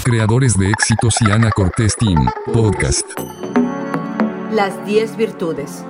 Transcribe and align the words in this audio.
Creadores 0.00 0.58
de 0.58 0.68
éxitos 0.68 1.14
y 1.20 1.30
Ana 1.30 1.52
Cortés 1.52 1.94
Team, 1.96 2.28
podcast. 2.52 3.06
Las 4.50 4.84
10 4.84 5.16
virtudes. 5.16 5.84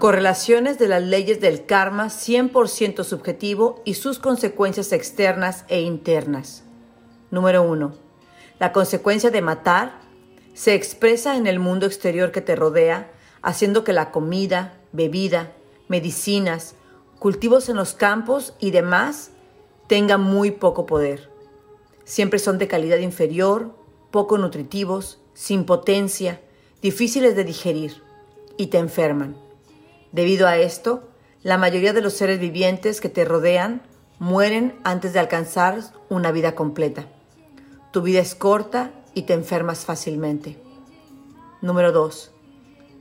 Correlaciones 0.00 0.78
de 0.78 0.88
las 0.88 1.02
leyes 1.02 1.40
del 1.40 1.64
karma 1.64 2.06
100% 2.06 3.04
subjetivo 3.04 3.80
y 3.84 3.94
sus 3.94 4.18
consecuencias 4.18 4.92
externas 4.92 5.64
e 5.68 5.82
internas. 5.82 6.64
Número 7.30 7.62
1. 7.62 7.94
La 8.58 8.72
consecuencia 8.72 9.30
de 9.30 9.42
matar 9.42 10.00
se 10.54 10.74
expresa 10.74 11.36
en 11.36 11.46
el 11.46 11.60
mundo 11.60 11.86
exterior 11.86 12.32
que 12.32 12.40
te 12.40 12.56
rodea, 12.56 13.12
haciendo 13.40 13.84
que 13.84 13.92
la 13.92 14.10
comida, 14.10 14.80
bebida, 14.92 15.52
medicinas, 15.86 16.74
cultivos 17.20 17.68
en 17.68 17.76
los 17.76 17.94
campos 17.94 18.54
y 18.58 18.72
demás 18.72 19.30
tengan 19.86 20.20
muy 20.20 20.50
poco 20.50 20.86
poder. 20.86 21.37
Siempre 22.08 22.38
son 22.38 22.56
de 22.56 22.68
calidad 22.68 22.96
inferior, 23.00 23.74
poco 24.10 24.38
nutritivos, 24.38 25.20
sin 25.34 25.66
potencia, 25.66 26.40
difíciles 26.80 27.36
de 27.36 27.44
digerir 27.44 28.02
y 28.56 28.68
te 28.68 28.78
enferman. 28.78 29.36
Debido 30.10 30.48
a 30.48 30.56
esto, 30.56 31.02
la 31.42 31.58
mayoría 31.58 31.92
de 31.92 32.00
los 32.00 32.14
seres 32.14 32.40
vivientes 32.40 33.02
que 33.02 33.10
te 33.10 33.26
rodean 33.26 33.82
mueren 34.18 34.80
antes 34.84 35.12
de 35.12 35.18
alcanzar 35.18 35.80
una 36.08 36.32
vida 36.32 36.54
completa. 36.54 37.04
Tu 37.92 38.00
vida 38.00 38.20
es 38.20 38.34
corta 38.34 38.90
y 39.12 39.24
te 39.24 39.34
enfermas 39.34 39.84
fácilmente. 39.84 40.58
Número 41.60 41.92
2. 41.92 42.32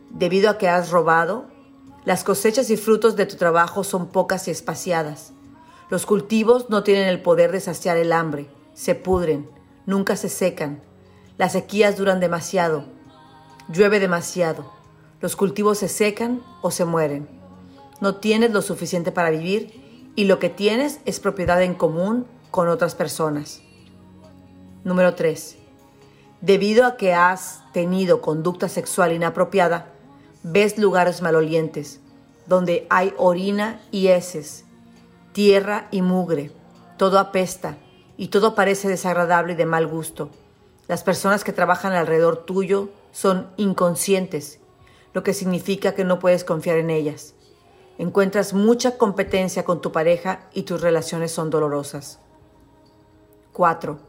Debido 0.09 0.49
a 0.49 0.57
que 0.57 0.67
has 0.67 0.91
robado, 0.91 1.45
las 2.03 2.25
cosechas 2.25 2.69
y 2.71 2.75
frutos 2.75 3.15
de 3.15 3.25
tu 3.25 3.37
trabajo 3.37 3.85
son 3.85 4.09
pocas 4.09 4.49
y 4.49 4.51
espaciadas. 4.51 5.31
Los 5.89 6.05
cultivos 6.05 6.69
no 6.69 6.83
tienen 6.83 7.07
el 7.07 7.21
poder 7.21 7.53
de 7.53 7.61
saciar 7.61 7.95
el 7.95 8.11
hambre, 8.11 8.49
se 8.77 8.93
pudren, 8.93 9.49
nunca 9.87 10.15
se 10.15 10.29
secan. 10.29 10.83
Las 11.39 11.53
sequías 11.53 11.97
duran 11.97 12.19
demasiado, 12.19 12.85
llueve 13.69 13.99
demasiado. 13.99 14.71
Los 15.19 15.35
cultivos 15.35 15.79
se 15.79 15.87
secan 15.87 16.43
o 16.61 16.69
se 16.69 16.85
mueren. 16.85 17.27
No 18.01 18.17
tienes 18.17 18.51
lo 18.51 18.61
suficiente 18.61 19.11
para 19.11 19.31
vivir 19.31 20.11
y 20.15 20.25
lo 20.25 20.37
que 20.37 20.49
tienes 20.49 20.99
es 21.05 21.19
propiedad 21.19 21.59
en 21.63 21.73
común 21.73 22.27
con 22.51 22.69
otras 22.69 22.93
personas. 22.93 23.61
Número 24.83 25.15
3. 25.15 25.57
Debido 26.41 26.85
a 26.85 26.97
que 26.97 27.15
has 27.15 27.63
tenido 27.73 28.21
conducta 28.21 28.69
sexual 28.69 29.11
inapropiada, 29.11 29.87
ves 30.43 30.77
lugares 30.77 31.23
malolientes, 31.23 31.99
donde 32.45 32.85
hay 32.91 33.11
orina 33.17 33.81
y 33.89 34.09
heces, 34.09 34.65
tierra 35.33 35.87
y 35.89 36.03
mugre, 36.03 36.51
todo 36.97 37.17
apesta 37.17 37.75
y 38.17 38.27
todo 38.27 38.55
parece 38.55 38.87
desagradable 38.89 39.53
y 39.53 39.55
de 39.55 39.65
mal 39.65 39.87
gusto. 39.87 40.29
Las 40.87 41.03
personas 41.03 41.43
que 41.43 41.53
trabajan 41.53 41.93
alrededor 41.93 42.45
tuyo 42.45 42.89
son 43.11 43.47
inconscientes, 43.57 44.59
lo 45.13 45.23
que 45.23 45.33
significa 45.33 45.93
que 45.93 46.03
no 46.03 46.19
puedes 46.19 46.43
confiar 46.43 46.77
en 46.77 46.89
ellas. 46.89 47.35
Encuentras 47.97 48.53
mucha 48.53 48.97
competencia 48.97 49.65
con 49.65 49.81
tu 49.81 49.91
pareja 49.91 50.41
y 50.53 50.63
tus 50.63 50.81
relaciones 50.81 51.31
son 51.31 51.49
dolorosas. 51.49 52.19
4. 53.53 53.99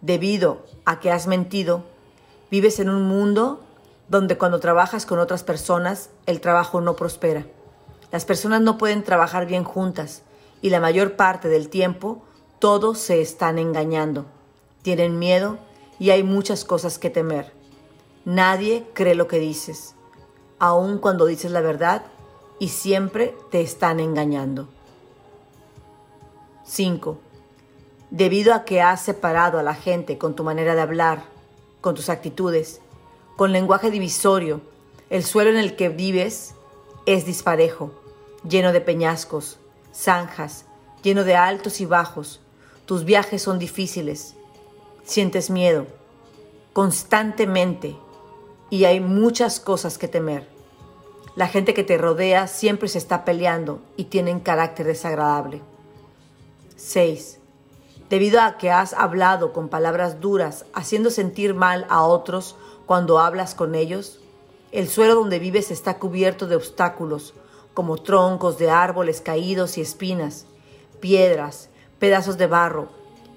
Debido 0.00 0.64
a 0.84 1.00
que 1.00 1.10
has 1.10 1.26
mentido, 1.26 1.82
vives 2.50 2.78
en 2.78 2.90
un 2.90 3.02
mundo 3.02 3.60
donde 4.08 4.38
cuando 4.38 4.60
trabajas 4.60 5.06
con 5.06 5.18
otras 5.18 5.42
personas 5.42 6.10
el 6.26 6.40
trabajo 6.40 6.80
no 6.80 6.94
prospera. 6.94 7.46
Las 8.12 8.24
personas 8.24 8.60
no 8.60 8.78
pueden 8.78 9.02
trabajar 9.02 9.46
bien 9.46 9.64
juntas 9.64 10.22
y 10.62 10.70
la 10.70 10.80
mayor 10.80 11.16
parte 11.16 11.48
del 11.48 11.68
tiempo 11.68 12.22
todos 12.58 12.98
se 12.98 13.20
están 13.20 13.58
engañando. 13.58 14.26
Tienen 14.82 15.18
miedo 15.18 15.58
y 15.98 16.10
hay 16.10 16.22
muchas 16.22 16.64
cosas 16.64 16.98
que 16.98 17.10
temer. 17.10 17.52
Nadie 18.24 18.86
cree 18.92 19.14
lo 19.14 19.28
que 19.28 19.38
dices, 19.38 19.94
aun 20.58 20.98
cuando 20.98 21.26
dices 21.26 21.50
la 21.50 21.60
verdad 21.60 22.06
y 22.58 22.68
siempre 22.68 23.36
te 23.50 23.60
están 23.60 24.00
engañando. 24.00 24.68
5. 26.64 27.18
Debido 28.10 28.54
a 28.54 28.64
que 28.64 28.82
has 28.82 29.02
separado 29.02 29.58
a 29.58 29.62
la 29.62 29.74
gente 29.74 30.18
con 30.18 30.34
tu 30.34 30.42
manera 30.42 30.74
de 30.74 30.80
hablar, 30.80 31.24
con 31.80 31.94
tus 31.94 32.08
actitudes, 32.08 32.80
con 33.36 33.52
lenguaje 33.52 33.90
divisorio, 33.90 34.60
el 35.10 35.22
suelo 35.24 35.50
en 35.50 35.56
el 35.56 35.76
que 35.76 35.88
vives 35.88 36.54
es 37.04 37.24
disparejo, 37.26 37.92
lleno 38.48 38.72
de 38.72 38.80
peñascos, 38.80 39.58
zanjas, 39.94 40.64
lleno 41.02 41.22
de 41.22 41.36
altos 41.36 41.80
y 41.80 41.86
bajos. 41.86 42.40
Tus 42.86 43.04
viajes 43.04 43.42
son 43.42 43.58
difíciles. 43.58 44.34
Sientes 45.04 45.50
miedo 45.50 45.86
constantemente 46.72 47.96
y 48.68 48.84
hay 48.84 49.00
muchas 49.00 49.60
cosas 49.60 49.96
que 49.96 50.08
temer. 50.08 50.46
La 51.34 51.48
gente 51.48 51.72
que 51.72 51.84
te 51.84 51.96
rodea 51.96 52.46
siempre 52.48 52.88
se 52.88 52.98
está 52.98 53.24
peleando 53.24 53.80
y 53.96 54.04
tienen 54.04 54.40
carácter 54.40 54.86
desagradable. 54.86 55.62
6. 56.76 57.38
Debido 58.10 58.40
a 58.40 58.58
que 58.58 58.70
has 58.70 58.92
hablado 58.92 59.52
con 59.54 59.68
palabras 59.68 60.20
duras, 60.20 60.66
haciendo 60.74 61.10
sentir 61.10 61.54
mal 61.54 61.86
a 61.88 62.04
otros 62.04 62.56
cuando 62.84 63.18
hablas 63.18 63.54
con 63.54 63.74
ellos, 63.74 64.20
el 64.70 64.86
suelo 64.88 65.14
donde 65.14 65.38
vives 65.38 65.70
está 65.70 65.98
cubierto 65.98 66.46
de 66.46 66.56
obstáculos, 66.56 67.32
como 67.72 67.96
troncos 67.96 68.58
de 68.58 68.70
árboles 68.70 69.22
caídos 69.22 69.78
y 69.78 69.80
espinas, 69.80 70.44
piedras, 71.00 71.70
pedazos 71.98 72.38
de 72.38 72.46
barro 72.46 72.88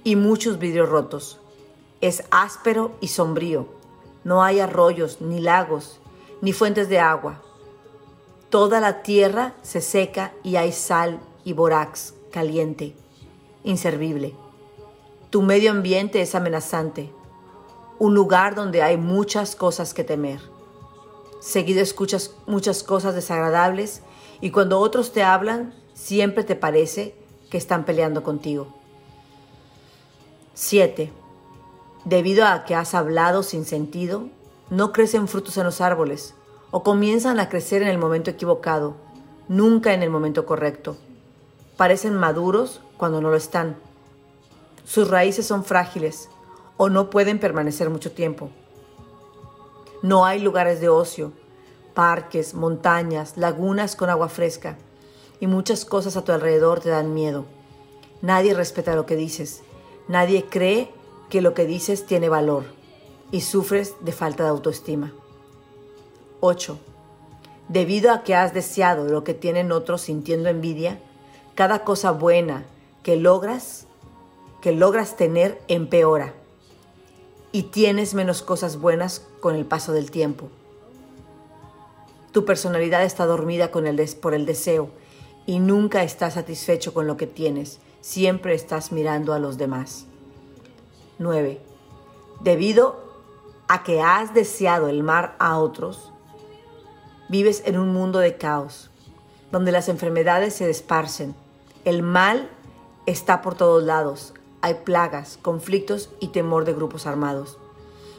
y 0.03 0.15
muchos 0.15 0.59
vidrios 0.59 0.89
rotos. 0.89 1.39
Es 2.01 2.23
áspero 2.31 2.91
y 3.01 3.07
sombrío. 3.07 3.67
No 4.23 4.43
hay 4.43 4.59
arroyos, 4.59 5.21
ni 5.21 5.39
lagos, 5.39 5.99
ni 6.41 6.53
fuentes 6.53 6.89
de 6.89 6.99
agua. 6.99 7.41
Toda 8.49 8.79
la 8.79 9.03
tierra 9.03 9.53
se 9.61 9.81
seca 9.81 10.33
y 10.43 10.55
hay 10.55 10.71
sal 10.71 11.19
y 11.43 11.53
borax 11.53 12.13
caliente, 12.31 12.95
inservible. 13.63 14.33
Tu 15.29 15.41
medio 15.41 15.71
ambiente 15.71 16.21
es 16.21 16.35
amenazante 16.35 17.11
un 17.99 18.15
lugar 18.15 18.55
donde 18.55 18.81
hay 18.81 18.97
muchas 18.97 19.55
cosas 19.55 19.93
que 19.93 20.05
temer. 20.05 20.39
Seguido 21.41 21.81
escuchas 21.81 22.33
muchas 22.47 22.83
cosas 22.83 23.13
desagradables 23.13 24.01
y 24.41 24.51
cuando 24.51 24.79
otros 24.79 25.11
te 25.11 25.21
hablan, 25.21 25.73
siempre 25.93 26.45
te 26.45 26.55
parece 26.55 27.13
que 27.49 27.57
están 27.57 27.83
peleando 27.83 28.23
contigo. 28.23 28.67
7. 30.53 31.11
Debido 32.05 32.45
a 32.45 32.63
que 32.65 32.75
has 32.75 32.93
hablado 32.93 33.43
sin 33.43 33.65
sentido, 33.65 34.29
no 34.69 34.91
crecen 34.91 35.27
frutos 35.27 35.57
en 35.57 35.63
los 35.63 35.81
árboles 35.81 36.35
o 36.71 36.83
comienzan 36.83 37.39
a 37.39 37.49
crecer 37.49 37.81
en 37.81 37.87
el 37.87 37.97
momento 37.97 38.29
equivocado, 38.29 38.95
nunca 39.47 39.93
en 39.93 40.03
el 40.03 40.09
momento 40.09 40.45
correcto. 40.45 40.97
Parecen 41.77 42.13
maduros 42.15 42.81
cuando 42.97 43.21
no 43.21 43.29
lo 43.29 43.35
están. 43.35 43.77
Sus 44.85 45.09
raíces 45.09 45.47
son 45.47 45.63
frágiles 45.63 46.29
o 46.77 46.89
no 46.89 47.09
pueden 47.09 47.39
permanecer 47.39 47.89
mucho 47.89 48.11
tiempo. 48.11 48.49
No 50.01 50.25
hay 50.25 50.39
lugares 50.39 50.79
de 50.79 50.89
ocio, 50.89 51.33
parques, 51.93 52.53
montañas, 52.53 53.37
lagunas 53.37 53.95
con 53.95 54.09
agua 54.09 54.29
fresca 54.29 54.77
y 55.39 55.47
muchas 55.47 55.85
cosas 55.85 56.17
a 56.17 56.23
tu 56.23 56.31
alrededor 56.31 56.79
te 56.79 56.89
dan 56.89 57.13
miedo. 57.13 57.45
Nadie 58.21 58.53
respeta 58.53 58.95
lo 58.95 59.05
que 59.05 59.15
dices, 59.15 59.61
nadie 60.07 60.45
cree 60.49 60.89
que 61.29 61.41
lo 61.41 61.53
que 61.53 61.65
dices 61.65 62.05
tiene 62.05 62.29
valor 62.29 62.65
y 63.31 63.41
sufres 63.41 63.95
de 64.01 64.11
falta 64.11 64.43
de 64.43 64.49
autoestima. 64.49 65.13
8. 66.41 66.79
Debido 67.67 68.11
a 68.11 68.23
que 68.23 68.35
has 68.35 68.53
deseado 68.53 69.05
lo 69.05 69.23
que 69.23 69.33
tienen 69.33 69.71
otros 69.71 70.01
sintiendo 70.01 70.49
envidia, 70.49 70.99
cada 71.55 71.83
cosa 71.83 72.11
buena 72.11 72.65
que 73.03 73.15
logras, 73.15 73.85
que 74.61 74.71
logras 74.71 75.15
tener 75.15 75.61
empeora 75.67 76.33
y 77.51 77.63
tienes 77.63 78.13
menos 78.13 78.41
cosas 78.41 78.77
buenas 78.77 79.25
con 79.39 79.55
el 79.55 79.65
paso 79.65 79.93
del 79.93 80.11
tiempo. 80.11 80.49
Tu 82.31 82.45
personalidad 82.45 83.03
está 83.03 83.25
dormida 83.25 83.71
por 83.71 84.33
el 84.33 84.45
deseo 84.45 84.89
y 85.49 85.57
nunca 85.57 86.03
estás 86.03 86.35
satisfecho 86.35 86.93
con 86.93 87.07
lo 87.07 87.17
que 87.17 87.25
tienes, 87.25 87.79
siempre 88.01 88.53
estás 88.53 88.91
mirando 88.91 89.33
a 89.33 89.39
los 89.39 89.57
demás. 89.57 90.05
9. 91.17 91.59
Debido 92.41 92.99
a 93.67 93.81
que 93.81 93.99
has 93.99 94.35
deseado 94.35 94.89
el 94.89 95.01
mar 95.01 95.35
a 95.39 95.57
otros, 95.57 96.11
vives 97.29 97.63
en 97.65 97.79
un 97.79 97.91
mundo 97.91 98.19
de 98.19 98.37
caos, 98.37 98.91
donde 99.51 99.71
las 99.71 99.89
enfermedades 99.89 100.53
se 100.53 100.67
desparcen, 100.67 101.33
el 101.83 102.03
mal 102.03 102.47
está 103.07 103.41
por 103.41 103.55
todos 103.55 103.81
lados, 103.83 104.35
hay 104.61 104.75
plagas, 104.85 105.39
conflictos 105.41 106.11
y 106.19 106.27
temor 106.27 106.63
de 106.63 106.73
grupos 106.73 107.07
armados. 107.07 107.57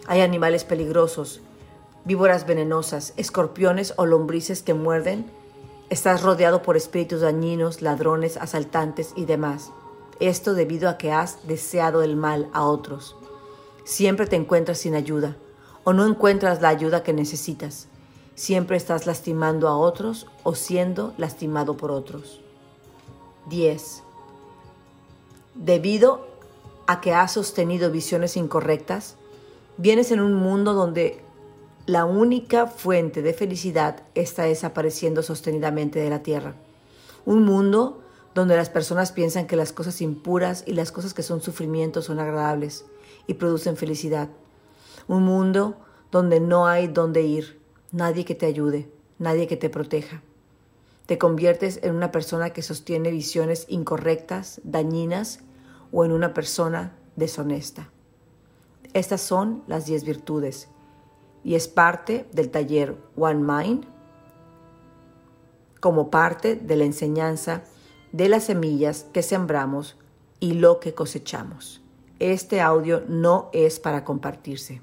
Hay 0.08 0.20
animales 0.20 0.64
peligrosos, 0.64 1.42
víboras 2.04 2.44
venenosas, 2.44 3.14
escorpiones 3.16 3.94
o 3.98 4.04
lombrices 4.04 4.64
que 4.64 4.74
muerden. 4.74 5.30
Estás 5.90 6.22
rodeado 6.22 6.62
por 6.62 6.76
espíritus 6.76 7.20
dañinos, 7.20 7.82
ladrones, 7.82 8.36
asaltantes 8.36 9.12
y 9.16 9.24
demás. 9.24 9.72
Esto 10.20 10.54
debido 10.54 10.88
a 10.88 10.96
que 10.96 11.10
has 11.10 11.48
deseado 11.48 12.02
el 12.04 12.14
mal 12.14 12.48
a 12.52 12.64
otros. 12.64 13.16
Siempre 13.82 14.28
te 14.28 14.36
encuentras 14.36 14.78
sin 14.78 14.94
ayuda 14.94 15.36
o 15.82 15.92
no 15.92 16.06
encuentras 16.06 16.62
la 16.62 16.68
ayuda 16.68 17.02
que 17.02 17.12
necesitas. 17.12 17.88
Siempre 18.36 18.76
estás 18.76 19.08
lastimando 19.08 19.66
a 19.66 19.76
otros 19.76 20.28
o 20.44 20.54
siendo 20.54 21.12
lastimado 21.16 21.76
por 21.76 21.90
otros. 21.90 22.40
10. 23.46 24.04
Debido 25.56 26.24
a 26.86 27.00
que 27.00 27.14
has 27.14 27.32
sostenido 27.32 27.90
visiones 27.90 28.36
incorrectas, 28.36 29.16
vienes 29.76 30.12
en 30.12 30.20
un 30.20 30.34
mundo 30.34 30.72
donde 30.72 31.24
la 31.90 32.04
única 32.04 32.68
fuente 32.68 33.20
de 33.20 33.34
felicidad 33.34 34.04
está 34.14 34.44
desapareciendo 34.44 35.24
sostenidamente 35.24 35.98
de 35.98 36.08
la 36.08 36.22
tierra. 36.22 36.54
Un 37.24 37.42
mundo 37.44 38.00
donde 38.32 38.54
las 38.54 38.70
personas 38.70 39.10
piensan 39.10 39.48
que 39.48 39.56
las 39.56 39.72
cosas 39.72 40.00
impuras 40.00 40.62
y 40.68 40.74
las 40.74 40.92
cosas 40.92 41.14
que 41.14 41.24
son 41.24 41.42
sufrimiento 41.42 42.00
son 42.00 42.20
agradables 42.20 42.84
y 43.26 43.34
producen 43.34 43.76
felicidad. 43.76 44.28
Un 45.08 45.24
mundo 45.24 45.78
donde 46.12 46.38
no 46.38 46.68
hay 46.68 46.86
dónde 46.86 47.22
ir, 47.22 47.60
nadie 47.90 48.24
que 48.24 48.36
te 48.36 48.46
ayude, 48.46 48.88
nadie 49.18 49.48
que 49.48 49.56
te 49.56 49.68
proteja. 49.68 50.22
Te 51.06 51.18
conviertes 51.18 51.80
en 51.82 51.96
una 51.96 52.12
persona 52.12 52.50
que 52.50 52.62
sostiene 52.62 53.10
visiones 53.10 53.66
incorrectas, 53.68 54.60
dañinas 54.62 55.40
o 55.90 56.04
en 56.04 56.12
una 56.12 56.34
persona 56.34 56.96
deshonesta. 57.16 57.90
Estas 58.92 59.22
son 59.22 59.64
las 59.66 59.86
10 59.86 60.04
virtudes 60.04 60.68
y 61.44 61.54
es 61.54 61.68
parte 61.68 62.26
del 62.32 62.50
taller 62.50 62.96
One 63.16 63.40
Mind 63.40 63.86
como 65.80 66.10
parte 66.10 66.56
de 66.56 66.76
la 66.76 66.84
enseñanza 66.84 67.62
de 68.12 68.28
las 68.28 68.44
semillas 68.44 69.06
que 69.12 69.22
sembramos 69.22 69.96
y 70.40 70.52
lo 70.54 70.80
que 70.80 70.94
cosechamos. 70.94 71.82
Este 72.18 72.60
audio 72.60 73.02
no 73.08 73.48
es 73.52 73.80
para 73.80 74.04
compartirse. 74.04 74.82